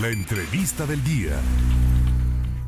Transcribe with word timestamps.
La 0.00 0.08
entrevista 0.08 0.86
del 0.86 1.04
día. 1.04 1.38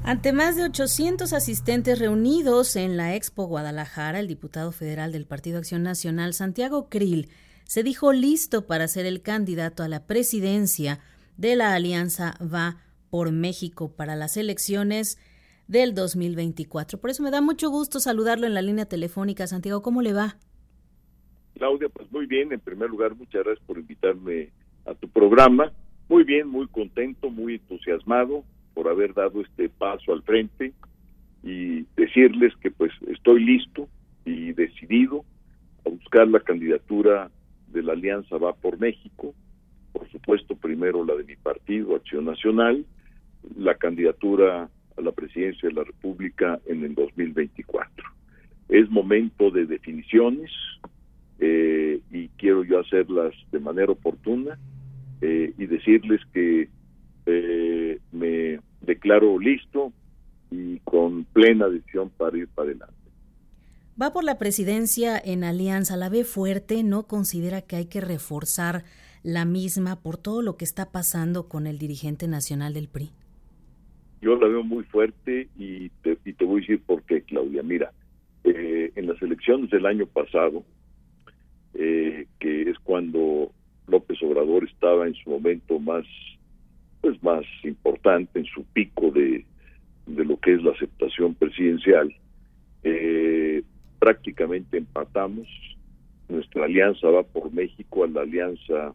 Ante 0.04 0.34
más 0.34 0.56
de 0.56 0.64
800 0.64 1.32
asistentes 1.32 1.98
reunidos 1.98 2.76
en 2.76 2.98
la 2.98 3.16
Expo 3.16 3.46
Guadalajara, 3.46 4.20
el 4.20 4.28
diputado 4.28 4.72
federal 4.72 5.10
del 5.10 5.24
Partido 5.24 5.56
Acción 5.56 5.82
Nacional, 5.82 6.34
Santiago 6.34 6.90
Krill, 6.90 7.30
se 7.64 7.82
dijo 7.82 8.12
listo 8.12 8.66
para 8.66 8.88
ser 8.88 9.06
el 9.06 9.22
candidato 9.22 9.82
a 9.82 9.88
la 9.88 10.06
presidencia 10.06 11.00
de 11.38 11.56
la 11.56 11.72
Alianza 11.72 12.34
Va 12.42 12.82
por 13.08 13.32
México 13.32 13.96
para 13.96 14.16
las 14.16 14.36
elecciones 14.36 15.18
del 15.66 15.94
2024. 15.94 17.00
Por 17.00 17.08
eso 17.08 17.22
me 17.22 17.30
da 17.30 17.40
mucho 17.40 17.70
gusto 17.70 18.00
saludarlo 18.00 18.46
en 18.46 18.52
la 18.52 18.60
línea 18.60 18.84
telefónica. 18.84 19.46
Santiago, 19.46 19.80
¿cómo 19.80 20.02
le 20.02 20.12
va? 20.12 20.36
Claudia, 21.54 21.88
pues 21.88 22.12
muy 22.12 22.26
bien. 22.26 22.52
En 22.52 22.60
primer 22.60 22.90
lugar, 22.90 23.14
muchas 23.14 23.44
gracias 23.44 23.66
por 23.66 23.78
invitarme 23.78 24.52
a 24.84 24.94
tu 24.94 25.08
programa. 25.08 25.72
Muy 26.08 26.24
bien, 26.24 26.48
muy 26.48 26.66
contento, 26.68 27.30
muy 27.30 27.54
entusiasmado 27.54 28.44
por 28.74 28.88
haber 28.88 29.14
dado 29.14 29.40
este 29.40 29.68
paso 29.68 30.12
al 30.12 30.22
frente 30.22 30.72
y 31.42 31.86
decirles 31.96 32.54
que 32.60 32.70
pues 32.70 32.92
estoy 33.06 33.42
listo 33.44 33.88
y 34.24 34.52
decidido 34.52 35.24
a 35.86 35.90
buscar 35.90 36.28
la 36.28 36.40
candidatura 36.40 37.30
de 37.68 37.82
la 37.82 37.92
Alianza 37.92 38.36
Va 38.36 38.54
por 38.54 38.78
México, 38.78 39.34
por 39.92 40.10
supuesto 40.10 40.56
primero 40.56 41.04
la 41.04 41.14
de 41.14 41.24
mi 41.24 41.36
partido, 41.36 41.96
Acción 41.96 42.26
Nacional, 42.26 42.84
la 43.56 43.74
candidatura 43.74 44.68
a 44.96 45.00
la 45.00 45.12
presidencia 45.12 45.68
de 45.68 45.74
la 45.74 45.84
República 45.84 46.60
en 46.66 46.84
el 46.84 46.94
2024. 46.94 48.04
Es 48.68 48.90
momento 48.90 49.50
de 49.50 49.66
definiciones 49.66 50.50
eh, 51.38 52.00
y 52.10 52.28
quiero 52.36 52.62
yo 52.64 52.80
hacerlas 52.80 53.34
de 53.52 53.60
manera 53.60 53.92
oportuna 53.92 54.58
y 55.58 55.66
decirles 55.66 56.20
que 56.32 56.68
eh, 57.26 58.00
me 58.12 58.60
declaro 58.82 59.38
listo 59.38 59.92
y 60.50 60.78
con 60.80 61.24
plena 61.24 61.68
decisión 61.68 62.10
para 62.10 62.36
ir 62.36 62.48
para 62.48 62.70
adelante. 62.70 62.94
Va 64.00 64.12
por 64.12 64.24
la 64.24 64.38
presidencia 64.38 65.20
en 65.24 65.44
alianza, 65.44 65.96
la 65.96 66.08
ve 66.08 66.24
fuerte, 66.24 66.82
¿no 66.82 67.06
considera 67.06 67.62
que 67.62 67.76
hay 67.76 67.86
que 67.86 68.00
reforzar 68.00 68.84
la 69.22 69.44
misma 69.44 70.02
por 70.02 70.16
todo 70.16 70.42
lo 70.42 70.56
que 70.56 70.64
está 70.64 70.90
pasando 70.90 71.48
con 71.48 71.66
el 71.66 71.78
dirigente 71.78 72.26
nacional 72.26 72.74
del 72.74 72.88
PRI? 72.88 73.10
Yo 74.20 74.36
la 74.36 74.48
veo 74.48 74.64
muy 74.64 74.84
fuerte 74.84 75.48
y 75.56 75.90
te, 76.02 76.16
voy 76.44 76.58
a 76.58 76.60
decir 76.60 76.82
por 76.84 77.02
qué, 77.02 77.22
Claudia. 77.22 77.62
Mira, 77.62 77.92
eh, 78.42 78.90
en 78.96 79.06
las 79.06 79.20
elecciones 79.22 79.70
del 79.70 79.86
año 79.86 80.06
pasado, 80.06 80.64
eh, 81.74 82.26
que 82.40 82.70
es 82.70 82.78
cuando 82.80 83.52
López 83.86 84.22
Obrador 84.22 84.64
estaba 84.64 85.06
en 85.06 85.14
su 85.14 85.30
momento 85.30 85.78
más, 85.78 86.04
pues 87.00 87.22
más 87.22 87.44
importante, 87.62 88.38
en 88.38 88.46
su 88.46 88.64
pico 88.64 89.10
de, 89.10 89.44
de 90.06 90.24
lo 90.24 90.38
que 90.38 90.54
es 90.54 90.62
la 90.62 90.72
aceptación 90.72 91.34
presidencial, 91.34 92.14
eh, 92.82 93.62
prácticamente 93.98 94.78
empatamos. 94.78 95.46
Nuestra 96.28 96.64
alianza 96.64 97.08
va 97.08 97.22
por 97.22 97.52
México 97.52 98.04
a 98.04 98.08
la 98.08 98.22
alianza 98.22 98.94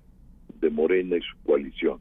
de 0.59 0.69
Morena 0.69 1.17
y 1.17 1.21
su 1.21 1.37
coalición. 1.43 1.99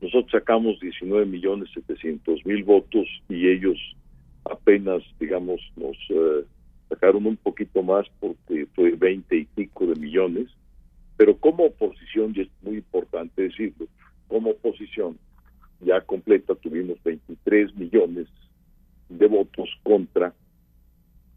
Nosotros 0.00 0.32
sacamos 0.32 0.78
19 0.80 1.26
millones 1.26 1.70
700 1.74 2.44
mil 2.44 2.62
votos 2.64 3.06
y 3.28 3.48
ellos 3.48 3.78
apenas, 4.44 5.02
digamos, 5.18 5.60
nos 5.76 5.96
eh, 6.10 6.44
sacaron 6.88 7.26
un 7.26 7.36
poquito 7.36 7.82
más 7.82 8.06
porque 8.20 8.66
fue 8.74 8.90
20 8.90 9.36
y 9.36 9.44
pico 9.46 9.86
de 9.86 9.98
millones. 9.98 10.48
Pero 11.16 11.36
como 11.38 11.64
oposición, 11.64 12.32
y 12.34 12.42
es 12.42 12.48
muy 12.62 12.76
importante 12.76 13.42
decirlo, 13.42 13.86
como 14.28 14.50
oposición 14.50 15.18
ya 15.80 16.00
completa 16.00 16.54
tuvimos 16.54 17.02
23 17.04 17.74
millones 17.76 18.26
de 19.08 19.26
votos 19.26 19.68
contra 19.82 20.32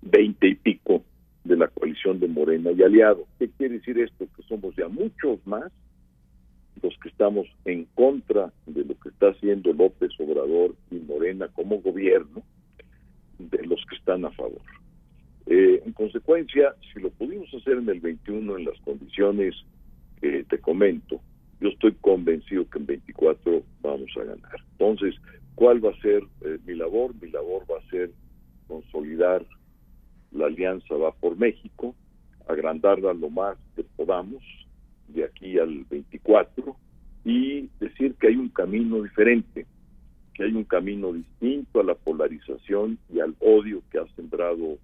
20 0.01 0.47
y 0.47 0.55
pico 0.55 1.03
de 1.43 1.57
la 1.57 1.67
coalición 1.67 2.19
de 2.19 2.27
Morena 2.27 2.71
y 2.71 2.81
aliado. 2.81 3.25
¿Qué 3.39 3.49
quiere 3.49 3.75
decir 3.75 3.99
esto? 3.99 4.27
Que 4.35 4.43
somos 4.43 4.75
ya 4.75 4.87
muchos 4.87 5.45
más 5.45 5.71
los 6.81 6.97
que 6.99 7.09
estamos 7.09 7.47
en 7.65 7.85
contra 7.95 8.53
de 8.65 8.85
lo 8.85 8.99
que 8.99 9.09
está 9.09 9.29
haciendo 9.29 9.73
López 9.73 10.11
Obrador 10.19 10.75
y 10.91 10.95
Morena 10.95 11.47
como 11.49 11.81
gobierno, 11.81 12.43
de 13.39 13.65
los 13.65 13.83
que 13.89 13.95
están 13.95 14.25
a 14.25 14.31
favor. 14.31 14.61
Eh, 15.47 15.81
en 15.85 15.93
consecuencia, 15.93 16.75
si 16.93 16.99
lo 16.99 17.09
pudimos 17.11 17.51
hacer 17.53 17.77
en 17.77 17.89
el 17.89 17.99
21 17.99 18.57
en 18.57 18.65
las 18.65 18.79
condiciones 18.81 19.55
que 20.21 20.43
te 20.43 20.59
comento, 20.59 21.21
yo 21.59 21.69
estoy 21.69 21.93
convencido 21.93 22.69
que 22.69 22.79
en 22.79 22.85
24 22.85 23.63
vamos 23.81 24.11
a 24.15 24.23
ganar. 24.23 24.61
Entonces, 24.71 25.15
¿cuál 25.55 25.83
va 25.83 25.91
a 25.91 26.01
ser 26.01 26.23
eh, 26.41 26.57
mi 26.65 26.75
labor? 26.75 27.13
Mi 27.21 27.29
labor 27.29 27.63
va 27.69 27.79
a 27.79 27.89
ser 27.89 28.11
consolidar 28.67 29.45
la 30.31 30.47
alianza 30.47 30.95
va 30.95 31.11
por 31.11 31.37
México, 31.37 31.95
agrandarla 32.47 33.13
lo 33.13 33.29
más 33.29 33.57
que 33.75 33.83
podamos 33.83 34.43
de 35.07 35.23
aquí 35.23 35.57
al 35.57 35.85
24 35.85 36.75
y 37.23 37.69
decir 37.79 38.15
que 38.15 38.27
hay 38.27 38.35
un 38.35 38.49
camino 38.49 39.01
diferente, 39.01 39.65
que 40.33 40.43
hay 40.43 40.53
un 40.53 40.63
camino 40.63 41.13
distinto 41.13 41.79
a 41.79 41.83
la 41.83 41.95
polarización 41.95 42.97
y 43.13 43.19
al 43.19 43.35
odio 43.39 43.81
que 43.91 43.99
ha 43.99 44.07
sembrado 44.15 44.77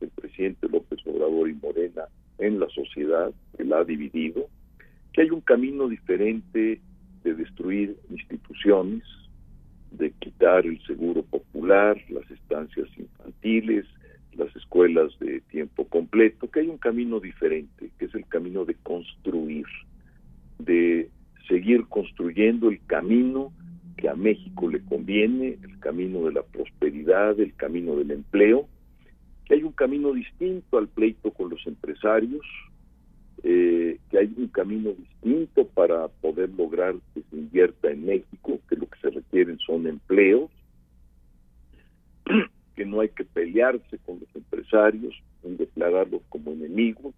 el 0.00 0.08
presidente 0.10 0.68
López 0.68 1.00
Obrador 1.06 1.48
y 1.48 1.54
Morena 1.54 2.04
en 2.38 2.60
la 2.60 2.68
sociedad, 2.68 3.32
que 3.56 3.64
la 3.64 3.78
ha 3.78 3.84
dividido, 3.84 4.48
que 5.16 5.22
hay 5.22 5.30
un 5.30 5.40
camino 5.40 5.88
diferente 5.88 6.78
de 7.24 7.34
destruir 7.34 7.96
instituciones, 8.10 9.02
de 9.92 10.10
quitar 10.10 10.66
el 10.66 10.78
seguro 10.84 11.22
popular, 11.22 11.96
las 12.10 12.30
estancias 12.30 12.86
infantiles, 12.98 13.86
las 14.36 14.54
escuelas 14.54 15.18
de 15.18 15.40
tiempo 15.40 15.86
completo, 15.88 16.50
que 16.50 16.60
hay 16.60 16.68
un 16.68 16.76
camino 16.76 17.18
diferente, 17.18 17.90
que 17.98 18.04
es 18.04 18.14
el 18.14 18.26
camino 18.26 18.66
de 18.66 18.74
construir, 18.74 19.64
de 20.58 21.08
seguir 21.48 21.86
construyendo 21.86 22.68
el 22.68 22.84
camino 22.84 23.54
que 23.96 24.10
a 24.10 24.14
México 24.14 24.68
le 24.68 24.84
conviene, 24.84 25.56
el 25.62 25.78
camino 25.80 26.26
de 26.26 26.32
la 26.32 26.42
prosperidad, 26.42 27.40
el 27.40 27.54
camino 27.54 27.96
del 27.96 28.10
empleo, 28.10 28.68
que 29.46 29.54
hay 29.54 29.62
un 29.62 29.72
camino 29.72 30.12
distinto 30.12 30.76
al 30.76 30.88
pleito 30.88 31.30
con 31.30 31.48
los 31.48 31.66
empresarios, 31.66 32.44
eh, 33.42 33.98
que 34.10 34.18
hay 34.18 34.32
un 34.36 34.48
camino 34.48 34.92
distinto 34.92 35.66
para 35.68 36.08
poder 36.08 36.50
lograr 36.50 36.94
que 37.14 37.22
se 37.30 37.36
invierta 37.36 37.90
en 37.90 38.06
México, 38.06 38.58
que 38.68 38.76
lo 38.76 38.86
que 38.88 38.98
se 39.00 39.10
requieren 39.10 39.58
son 39.58 39.86
empleos, 39.86 40.50
que 42.76 42.84
no 42.84 43.00
hay 43.00 43.08
que 43.10 43.24
pelearse 43.24 43.98
con 43.98 44.20
los 44.20 44.34
empresarios, 44.34 45.14
ni 45.42 45.56
declararlos 45.56 46.22
como 46.28 46.52
enemigos, 46.52 47.14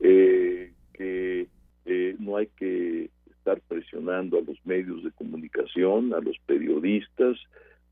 eh, 0.00 0.72
que 0.92 1.48
eh, 1.86 2.16
no 2.18 2.36
hay 2.36 2.48
que 2.56 3.10
estar 3.30 3.60
presionando 3.68 4.38
a 4.38 4.42
los 4.42 4.58
medios 4.64 5.02
de 5.02 5.10
comunicación, 5.12 6.12
a 6.12 6.20
los 6.20 6.36
periodistas, 6.46 7.38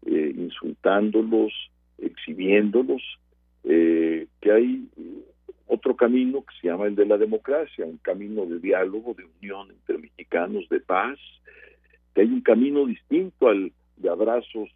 eh, 0.05 0.35
insultándolos, 0.37 1.53
exhibiéndolos, 1.99 3.03
que 3.63 4.53
hay 4.53 4.89
camino 5.97 6.45
que 6.45 6.55
se 6.61 6.69
llama 6.69 6.87
el 6.87 6.95
de 6.95 7.07
la 7.07 7.19
democracia, 7.19 7.85
un 7.85 7.99
camino 7.99 8.47
de 8.47 8.59
diálogo, 8.59 9.15
de 9.15 9.25
unión 9.41 9.71
entre 9.71 9.99
mexicanos, 9.99 10.69
de 10.69 10.81
paz, 10.81 11.19
que 12.15 12.23
hay 12.23 12.29
un 12.29 12.41
camino 12.41 12.87
distinto 12.87 13.49
al 13.49 13.73
de 13.97 14.09
abrazos 14.09 14.69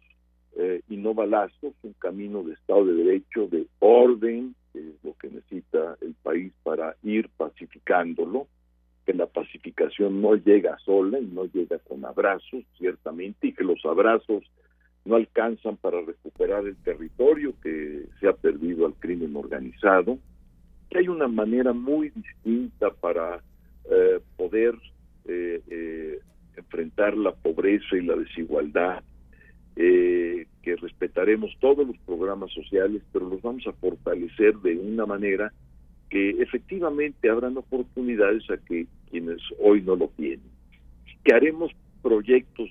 eh, 0.57 0.81
y 0.89 0.97
no 0.97 1.13
balazos, 1.13 1.73
un 1.83 1.93
camino 1.93 2.43
de 2.43 2.53
Estado 2.53 2.85
de 2.85 2.93
Derecho, 2.93 3.47
de 3.47 3.67
orden, 3.79 4.53
que 4.73 4.79
es 4.79 5.03
lo 5.03 5.13
que 5.17 5.29
necesita 5.29 5.97
el 6.01 6.13
país 6.21 6.51
para 6.63 6.95
ir 7.03 7.29
pacificándolo, 7.29 8.47
que 9.05 9.13
la 9.13 9.27
pacificación 9.27 10.21
no 10.21 10.35
llega 10.35 10.77
sola 10.79 11.19
y 11.19 11.25
no 11.25 11.45
llega 11.45 11.79
con 11.79 12.05
abrazos, 12.05 12.63
ciertamente, 12.77 13.47
y 13.47 13.53
que 13.53 13.63
los 13.63 13.83
abrazos 13.85 14.43
no 15.05 15.15
alcanzan 15.15 15.77
para 15.77 16.01
recuperar 16.01 16.65
el 16.65 16.75
territorio 16.77 17.53
que 17.63 18.05
se 18.19 18.27
ha 18.27 18.33
perdido 18.33 18.85
al 18.85 18.93
crimen 18.95 19.35
organizado, 19.35 20.19
que 20.91 20.99
hay 20.99 21.07
una 21.07 21.27
manera 21.27 21.71
muy 21.71 22.09
distinta 22.09 22.91
para 22.91 23.41
eh, 23.89 24.19
poder 24.35 24.75
eh, 25.25 26.19
enfrentar 26.57 27.15
la 27.15 27.31
pobreza 27.31 27.95
y 27.95 28.01
la 28.01 28.15
desigualdad, 28.17 29.01
eh, 29.77 30.45
que 30.61 30.75
respetaremos 30.75 31.51
todos 31.59 31.87
los 31.87 31.97
programas 31.99 32.51
sociales, 32.51 33.01
pero 33.13 33.29
los 33.29 33.41
vamos 33.41 33.65
a 33.67 33.73
fortalecer 33.73 34.55
de 34.57 34.77
una 34.77 35.05
manera 35.05 35.53
que 36.09 36.31
efectivamente 36.41 37.29
habrán 37.29 37.57
oportunidades 37.57 38.43
a 38.49 38.57
que 38.57 38.85
quienes 39.09 39.39
hoy 39.59 39.81
no 39.81 39.95
lo 39.95 40.09
tienen. 40.09 40.51
Que 41.23 41.33
haremos 41.33 41.71
proyectos 42.01 42.69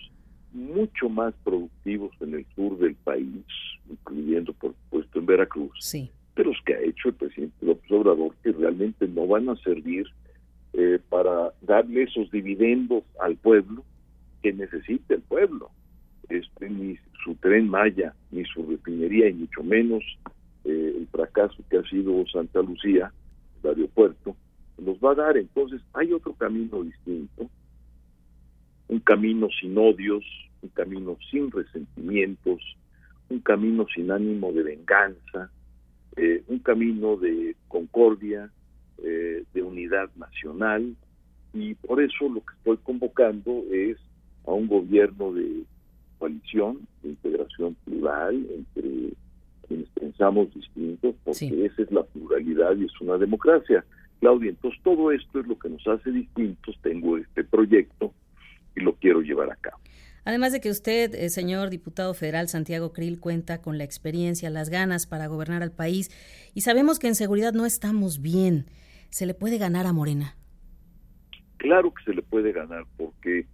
mucho 0.52 1.08
más 1.08 1.32
productivos 1.42 2.12
en 2.20 2.34
el 2.34 2.46
sur 2.54 2.76
del 2.78 2.96
país, 2.96 3.46
incluyendo 3.88 4.52
por 4.52 4.74
supuesto 4.74 5.20
en 5.20 5.26
Veracruz, 5.26 5.72
sí. 5.80 6.10
Pero 6.34 6.50
los 6.50 6.60
que 6.64 6.74
ha 6.74 6.80
hecho 6.80 7.08
el 7.08 7.14
presidente 7.14 7.66
López 7.66 7.90
Obrador 7.90 8.34
que 8.42 8.52
realmente 8.52 9.06
no 9.08 9.26
van 9.26 9.48
a 9.48 9.56
servir 9.56 10.06
eh, 10.72 10.98
para 11.08 11.52
darle 11.62 12.04
esos 12.04 12.30
dividendos 12.30 13.04
al 13.20 13.36
pueblo, 13.36 13.84
que 14.42 14.52
necesita 14.52 15.14
el 15.14 15.22
pueblo. 15.22 15.70
Este, 16.28 16.70
ni 16.70 16.96
su 17.24 17.34
tren 17.34 17.68
Maya, 17.68 18.14
ni 18.30 18.44
su 18.44 18.64
refinería, 18.64 19.28
y 19.28 19.34
mucho 19.34 19.64
menos 19.64 20.04
eh, 20.64 20.94
el 20.96 21.08
fracaso 21.08 21.62
que 21.68 21.78
ha 21.78 21.82
sido 21.82 22.24
Santa 22.32 22.62
Lucía, 22.62 23.12
el 23.62 23.70
aeropuerto, 23.70 24.36
nos 24.78 24.96
va 24.98 25.12
a 25.12 25.16
dar. 25.16 25.36
Entonces, 25.36 25.80
hay 25.92 26.12
otro 26.12 26.34
camino 26.34 26.82
distinto, 26.84 27.50
un 28.88 29.00
camino 29.00 29.48
sin 29.60 29.76
odios, 29.76 30.24
un 30.62 30.68
camino 30.70 31.16
sin 31.30 31.50
resentimientos, 31.50 32.62
un 33.28 33.40
camino 33.40 33.86
sin 33.94 34.10
ánimo 34.10 34.52
de 34.52 34.62
venganza, 34.62 35.50
eh, 36.16 36.42
un 36.48 36.58
camino 36.60 37.16
de 37.16 37.56
concordia, 37.68 38.50
eh, 38.98 39.44
de 39.52 39.62
unidad 39.62 40.10
nacional, 40.16 40.94
y 41.52 41.74
por 41.74 42.00
eso 42.00 42.28
lo 42.28 42.40
que 42.40 42.54
estoy 42.58 42.76
convocando 42.78 43.64
es 43.72 43.96
a 44.46 44.52
un 44.52 44.68
gobierno 44.68 45.32
de 45.32 45.64
coalición, 46.18 46.86
de 47.02 47.10
integración 47.10 47.76
plural 47.84 48.46
entre 48.50 49.12
quienes 49.66 49.88
pensamos 49.90 50.52
distintos, 50.54 51.14
porque 51.24 51.66
esa 51.66 51.82
es 51.82 51.90
la 51.90 52.02
pluralidad 52.02 52.76
y 52.76 52.84
es 52.84 53.00
una 53.00 53.16
democracia. 53.16 53.84
Claudia, 54.20 54.50
entonces 54.50 54.80
todo 54.82 55.10
esto 55.12 55.40
es 55.40 55.46
lo 55.46 55.58
que 55.58 55.70
nos 55.70 55.86
hace 55.88 56.10
distintos. 56.10 56.76
Tengo 56.82 57.16
este 57.16 57.42
proyecto 57.42 58.12
y 58.76 58.80
lo 58.80 58.94
quiero 58.94 59.22
llevar 59.22 59.50
a 59.50 59.56
cabo. 59.56 59.78
Además 60.24 60.52
de 60.52 60.60
que 60.60 60.70
usted, 60.70 61.14
eh, 61.14 61.30
señor 61.30 61.70
diputado 61.70 62.14
federal 62.14 62.48
Santiago 62.48 62.92
Krill, 62.92 63.20
cuenta 63.20 63.62
con 63.62 63.78
la 63.78 63.84
experiencia, 63.84 64.50
las 64.50 64.68
ganas 64.68 65.06
para 65.06 65.26
gobernar 65.26 65.62
al 65.62 65.72
país 65.72 66.10
y 66.54 66.60
sabemos 66.60 66.98
que 66.98 67.08
en 67.08 67.14
seguridad 67.14 67.52
no 67.52 67.66
estamos 67.66 68.20
bien. 68.20 68.66
¿Se 69.10 69.26
le 69.26 69.34
puede 69.34 69.58
ganar 69.58 69.86
a 69.86 69.92
Morena? 69.92 70.36
Claro 71.56 71.92
que 71.92 72.04
se 72.04 72.14
le 72.14 72.22
puede 72.22 72.52
ganar 72.52 72.84
porque, 72.96 73.46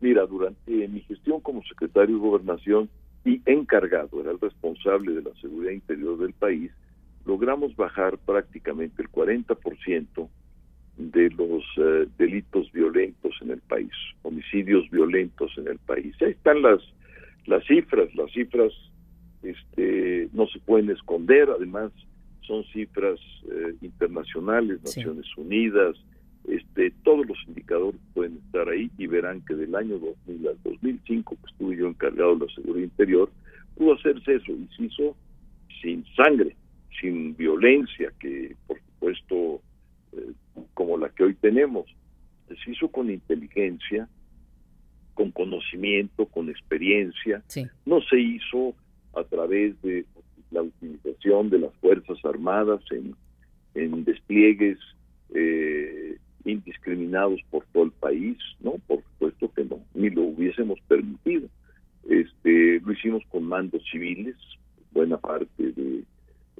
mira, 0.00 0.26
durante 0.26 0.88
mi 0.88 1.00
gestión 1.02 1.40
como 1.40 1.62
secretario 1.64 2.16
de 2.16 2.20
gobernación 2.20 2.90
y 3.24 3.40
encargado, 3.46 4.20
era 4.20 4.32
el 4.32 4.40
responsable 4.40 5.12
de 5.14 5.22
la 5.22 5.34
seguridad 5.40 5.72
interior 5.72 6.18
del 6.18 6.34
país, 6.34 6.70
logramos 7.24 7.74
bajar 7.74 8.18
prácticamente 8.18 9.02
el 9.02 9.10
40% 9.10 10.28
de 10.96 11.30
los 11.30 11.64
eh, 11.78 12.06
delitos 12.18 12.70
violentos 12.72 13.34
en 13.40 13.50
el 13.50 13.60
país, 13.62 13.92
homicidios 14.22 14.88
violentos 14.90 15.03
en 15.56 15.68
el 15.68 15.78
país. 15.78 16.14
Ahí 16.22 16.30
están 16.30 16.62
las 16.62 16.80
las 17.46 17.64
cifras, 17.66 18.14
las 18.14 18.30
cifras 18.32 18.72
este, 19.42 20.28
no 20.32 20.46
se 20.46 20.58
pueden 20.60 20.90
esconder, 20.90 21.50
además 21.50 21.92
son 22.40 22.64
cifras 22.72 23.20
eh, 23.50 23.74
internacionales, 23.82 24.82
Naciones 24.82 25.26
Unidas, 25.36 25.96
este, 26.48 26.90
todos 27.02 27.26
los 27.26 27.38
indicadores 27.46 28.00
pueden 28.12 28.38
estar 28.46 28.68
ahí 28.68 28.90
y 28.98 29.06
verán 29.06 29.42
que 29.42 29.54
del 29.54 29.74
año 29.74 29.98
2000 29.98 30.48
al 30.48 30.58
2005, 30.62 31.36
que 31.36 31.50
estuve 31.50 31.76
yo 31.76 31.86
encargado 31.88 32.36
de 32.36 32.46
la 32.46 32.54
seguridad 32.54 32.84
interior, 32.84 33.30
pudo 33.76 33.94
hacerse 33.94 34.36
eso 34.36 34.52
y 34.52 34.68
se 34.76 34.84
hizo 34.84 35.16
sin 35.80 36.04
sangre, 36.14 36.54
sin 37.00 37.36
violencia, 37.36 38.12
que 38.20 38.54
por 38.66 38.78
supuesto 38.78 39.60
eh, 40.12 40.32
como 40.74 40.98
la 40.98 41.08
que 41.10 41.24
hoy 41.24 41.34
tenemos. 41.34 41.86
Se 42.48 42.70
hizo 42.70 42.88
con 42.88 43.10
inteligencia, 43.10 44.08
con 45.14 45.30
conocimiento, 45.30 46.26
con 46.26 46.48
experiencia. 46.50 47.42
No 47.86 48.00
se 48.02 48.20
hizo 48.20 48.74
a 49.14 49.24
través 49.24 49.80
de 49.82 50.04
la 50.50 50.62
utilización 50.62 51.50
de 51.50 51.58
las 51.60 51.74
Fuerzas 51.76 52.18
Armadas 52.24 52.80
en, 52.90 53.14
en 53.74 54.04
despliegues 54.04 54.78
eh, 55.34 56.18
indiscriminados 56.44 57.40
por 57.50 57.64
todo 57.72 57.84
el 57.84 57.92
país, 57.92 58.36
¿no? 58.60 58.72
Por 58.86 59.02
supuesto 59.02 59.52
que 59.54 59.64
no, 59.64 59.80
ni 59.94 60.10
lo 60.10 60.22
hubiésemos 60.22 60.78
permitido. 60.86 61.48
Este, 62.08 62.80
lo 62.80 62.92
hicimos 62.92 63.22
con 63.30 63.44
mandos 63.44 63.82
civiles, 63.90 64.36
buena 64.92 65.16
parte 65.16 65.72
de 65.72 66.04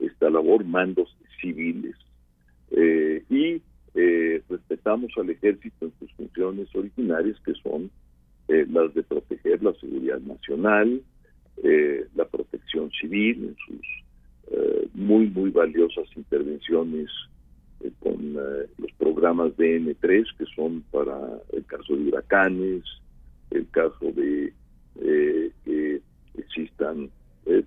esta 0.01 0.31
labor, 0.31 0.65
mandos 0.65 1.15
civiles, 1.41 1.97
eh, 2.71 3.23
y 3.29 3.61
eh, 3.95 4.43
respetamos 4.49 5.13
al 5.17 5.31
ejército 5.31 5.87
en 5.87 5.93
sus 5.99 6.13
funciones 6.15 6.75
originarias, 6.75 7.39
que 7.45 7.53
son 7.63 7.91
eh, 8.61 8.67
las 8.71 8.95
de 8.95 9.03
proteger 9.03 9.63
la 9.63 9.73
seguridad 9.75 10.21
nacional, 10.21 11.03
la 12.15 12.25
protección 12.27 12.91
civil 12.91 13.45
en 13.45 13.57
sus 13.65 14.91
muy, 14.93 15.29
muy 15.29 15.51
valiosas 15.51 16.05
intervenciones 16.17 17.09
con 18.01 18.35
los 18.35 18.93
programas 18.99 19.53
DN3, 19.57 20.27
que 20.37 20.45
son 20.55 20.83
para 20.91 21.17
el 21.53 21.65
caso 21.65 21.97
de 21.97 22.09
huracanes, 22.09 22.83
el 23.51 23.69
caso 23.71 24.13
de 24.13 24.53
que 25.65 26.01
existan 26.37 27.11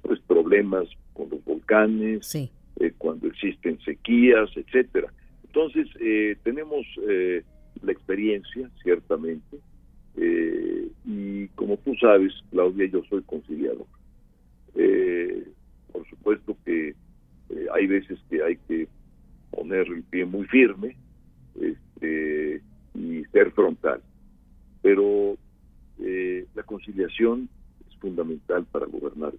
pues 0.02 0.20
problemas 0.28 0.88
con 1.14 1.30
los 1.30 1.44
volcanes, 1.44 2.32
cuando 2.98 3.28
existen 3.28 3.80
sequías, 3.84 4.50
etcétera. 4.56 5.12
Entonces, 5.58 5.88
eh, 6.00 6.38
tenemos 6.44 6.86
eh, 7.10 7.44
la 7.82 7.92
experiencia, 7.92 8.70
ciertamente, 8.84 9.58
eh, 10.18 10.90
y 11.06 11.48
como 11.50 11.78
tú 11.78 11.94
sabes, 11.96 12.34
Claudia, 12.52 12.88
yo 12.88 13.04
soy 13.10 13.22
conciliador. 13.24 13.86
por 15.92 16.08
supuesto 16.10 16.58
que 16.66 16.96
hay 17.74 17.88
veces 17.88 18.20
que 18.30 18.44
hay 18.44 18.58
que 18.68 18.88
poner 19.52 19.88
el 19.88 20.04
pie 20.04 20.26
muy 20.26 20.46
firme 20.48 20.96
este, 21.60 22.62
y 22.94 23.24
ser 23.32 23.52
frontal, 23.52 24.02
pero 24.82 25.38
la 26.54 26.64
conciliación 26.64 27.50
es 27.88 27.96
fundamental 27.98 28.66
para 28.72 28.86
gobernar. 28.88 29.34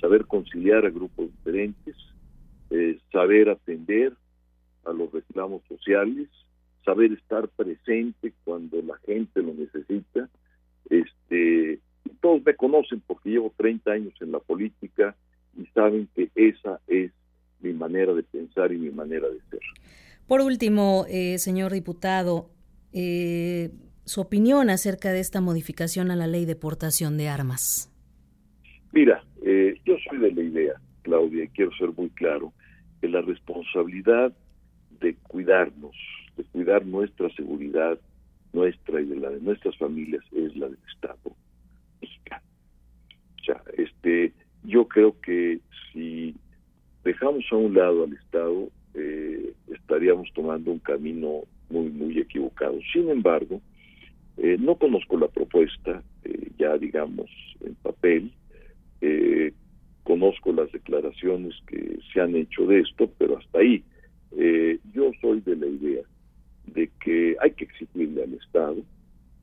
Saber 0.00 0.26
conciliar 0.26 0.84
a 0.84 0.90
grupos 0.90 1.30
diferentes, 1.30 1.96
saber 3.12 3.48
atender 3.48 4.12
a 4.84 4.92
los 4.92 5.12
reclamos 5.12 5.62
sociales, 5.68 6.28
saber 6.84 7.12
estar 7.12 7.48
presente 7.48 8.32
cuando 8.44 8.82
la 8.82 8.96
gente 8.98 9.42
lo 9.42 9.54
necesita. 9.54 10.28
Este, 10.90 11.80
todos 12.20 12.44
me 12.44 12.54
conocen 12.54 13.02
porque 13.06 13.30
llevo 13.30 13.52
30 13.56 13.90
años 13.90 14.14
en 14.20 14.32
la 14.32 14.40
política 14.40 15.16
y 15.56 15.66
saben 15.66 16.08
que 16.14 16.30
esa 16.34 16.80
es 16.86 17.12
mi 17.60 17.72
manera 17.72 18.12
de 18.14 18.22
pensar 18.22 18.72
y 18.72 18.78
mi 18.78 18.90
manera 18.90 19.28
de 19.28 19.40
ser. 19.50 19.60
Por 20.26 20.40
último, 20.40 21.04
eh, 21.08 21.38
señor 21.38 21.72
diputado, 21.72 22.50
eh, 22.92 23.70
su 24.04 24.20
opinión 24.20 24.70
acerca 24.70 25.12
de 25.12 25.20
esta 25.20 25.40
modificación 25.40 26.10
a 26.10 26.16
la 26.16 26.26
ley 26.26 26.44
de 26.44 26.56
portación 26.56 27.16
de 27.16 27.28
armas. 27.28 27.90
Mira, 28.92 29.24
eh, 29.44 29.74
yo 29.84 29.96
soy 30.08 30.18
de 30.18 30.32
la 30.32 30.42
idea, 30.42 30.74
Claudia, 31.02 31.44
y 31.44 31.48
quiero 31.48 31.70
ser 31.76 31.90
muy 31.96 32.10
claro, 32.10 32.52
que 33.00 33.08
la 33.08 33.22
responsabilidad 33.22 34.32
de 35.00 35.14
cuidarnos, 35.16 35.96
cuidar 36.52 36.84
nuestra 36.86 37.28
seguridad, 37.34 37.98
nuestra 38.52 39.00
y 39.00 39.06
de 39.06 39.16
la 39.16 39.30
de 39.30 39.40
nuestras 39.40 39.76
familias, 39.78 40.24
es 40.32 40.56
la 40.56 40.66
del 40.66 40.78
Estado 40.92 41.36
mexicano. 42.00 42.42
Este, 43.76 44.32
yo 44.64 44.86
creo 44.86 45.18
que 45.20 45.60
si 45.92 46.34
dejamos 47.04 47.44
a 47.50 47.56
un 47.56 47.74
lado 47.74 48.04
al 48.04 48.12
Estado, 48.12 48.68
eh, 48.94 49.52
estaríamos 49.68 50.28
tomando 50.34 50.70
un 50.70 50.78
camino 50.78 51.42
muy, 51.70 51.90
muy 51.90 52.18
equivocado. 52.18 52.78
Sin 52.92 53.08
embargo, 53.08 53.60
eh, 54.36 54.56
no 54.58 54.76
conozco 54.76 55.18
la 55.18 55.28
propuesta, 55.28 56.02
eh, 56.24 56.50
ya 56.58 56.76
digamos, 56.78 57.30
en 57.60 57.74
papel. 57.76 58.32
conozco 60.04 60.52
las 60.52 60.70
declaraciones 60.72 61.54
que 61.66 61.98
se 62.12 62.20
han 62.20 62.34
hecho 62.36 62.66
de 62.66 62.80
esto, 62.80 63.10
pero 63.18 63.38
hasta 63.38 63.60
ahí. 63.60 63.82
Eh, 64.36 64.78
yo 64.92 65.10
soy 65.20 65.40
de 65.40 65.56
la 65.56 65.66
idea 65.66 66.02
de 66.66 66.90
que 67.00 67.36
hay 67.40 67.50
que 67.52 67.64
exigirle 67.64 68.24
al 68.24 68.34
Estado, 68.34 68.76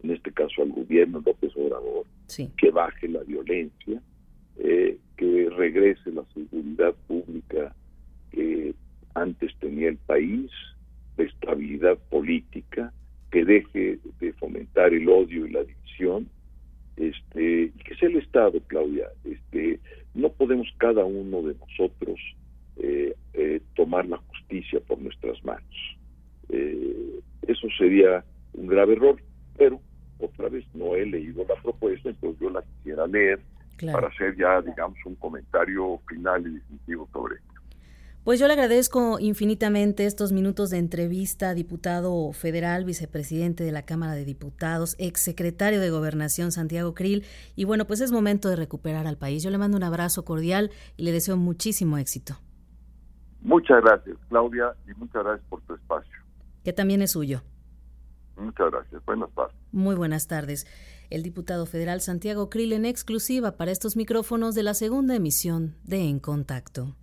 en 0.04 0.12
este 0.12 0.32
caso 0.32 0.62
al 0.62 0.70
gobierno 0.70 1.22
López 1.26 1.52
Obrador, 1.56 2.06
que 2.58 2.72
baje 2.72 3.08
la 3.08 3.22
violencia, 3.24 4.02
eh, 4.58 4.98
que 5.18 5.50
regrese 5.50 6.12
la 6.12 6.24
seguridad 6.34 6.96
pública 7.08 7.76
que 8.32 8.74
antes 9.16 9.52
tenía 9.60 9.90
el 9.90 9.98
país, 9.98 10.52
la 11.18 11.26
estabilidad 11.26 11.98
política, 12.10 12.94
que 13.32 13.46
deje 13.46 14.00
de 14.20 14.34
fomentar 14.34 14.94
el 14.94 15.08
odio 15.10 15.46
y 15.46 15.52
la 15.52 15.64
división, 15.64 16.28
este, 16.98 17.72
que 17.86 17.96
sea 17.96 18.10
el 18.10 18.18
Estado, 18.18 18.60
Claudia, 18.68 19.08
este, 19.24 19.80
no 20.14 20.30
podemos 20.30 20.68
cada 20.78 21.06
uno 21.06 21.42
de 21.42 21.56
nosotros 21.56 22.20
eh, 22.78 23.16
eh, 23.34 23.62
tomar 23.76 24.06
la 24.08 24.18
justicia 24.18 24.80
por 24.82 25.00
nuestras 25.00 25.44
manos. 25.44 25.98
Eh, 26.50 27.20
eso 27.48 27.68
sería 27.78 28.24
un 28.54 28.68
grave 28.68 28.94
error, 28.94 29.22
pero 29.58 29.80
otra 30.20 30.50
vez 30.50 30.66
no 30.74 30.96
he 30.96 31.06
leído 31.06 31.46
la 31.48 31.62
propuesta, 31.62 32.10
entonces 32.10 32.40
yo 32.42 32.50
la 32.50 32.62
quisiera 32.62 33.08
leer 33.08 33.40
para 33.92 34.08
hacer 34.08 34.36
ya, 34.36 34.62
digamos, 34.62 34.98
un 35.06 35.16
comentario 35.16 36.00
final 36.08 36.46
y 36.46 36.56
definitivo 36.56 37.08
sobre 37.14 37.36
esto. 37.36 37.50
Pues 38.26 38.40
yo 38.40 38.48
le 38.48 38.54
agradezco 38.54 39.18
infinitamente 39.20 40.06
estos 40.06 40.34
minutos 40.34 40.70
de 40.70 40.78
entrevista, 40.78 41.54
diputado 41.54 42.32
federal, 42.34 42.84
vicepresidente 42.84 43.64
de 43.64 43.72
la 43.72 43.86
Cámara 43.86 44.14
de 44.14 44.26
Diputados, 44.26 44.96
exsecretario 45.00 45.80
de 45.80 45.90
Gobernación 45.90 46.52
Santiago 46.52 46.94
Krill. 46.94 47.24
Y 47.56 47.64
bueno, 47.64 47.86
pues 47.86 48.02
es 48.02 48.12
momento 48.12 48.50
de 48.50 48.58
recuperar 48.58 49.08
al 49.08 49.18
país. 49.18 49.42
Yo 49.42 49.50
le 49.50 49.58
mando 49.58 49.78
un 49.78 49.84
abrazo 49.84 50.26
cordial 50.26 50.70
y 50.98 51.06
le 51.06 51.14
deseo 51.14 51.38
muchísimo 51.38 51.98
éxito. 51.98 52.36
Muchas 53.42 53.82
gracias, 53.82 54.18
Claudia, 54.28 54.74
y 54.86 54.94
muchas 55.00 55.24
gracias 55.24 55.48
por 55.50 55.62
tu 55.62 55.74
espacio. 55.76 56.20
Que 56.64 56.74
también 56.74 57.02
es 57.02 57.12
suyo. 57.12 57.44
Muchas 58.38 58.72
gracias. 58.72 59.06
Buenas 59.06 59.30
tardes. 59.34 59.56
Muy 59.72 59.96
buenas 59.96 60.28
tardes. 60.28 60.66
El 61.10 61.24
diputado 61.24 61.66
federal 61.66 62.02
Santiago 62.02 62.50
Krill 62.50 62.74
en 62.74 62.86
exclusiva 62.86 63.58
para 63.58 63.72
estos 63.72 63.96
micrófonos 63.96 64.56
de 64.56 64.64
la 64.64 64.74
segunda 64.74 65.16
emisión 65.16 65.76
de 65.84 66.08
En 66.08 66.20
Contacto. 66.20 66.96